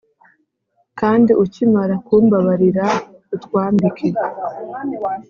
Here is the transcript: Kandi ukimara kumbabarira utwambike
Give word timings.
Kandi 0.99 1.31
ukimara 1.43 1.95
kumbabarira 2.05 2.85
utwambike 3.35 4.07